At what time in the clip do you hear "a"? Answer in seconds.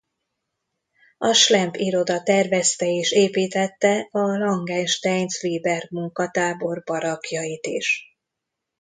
1.17-1.33, 4.11-4.19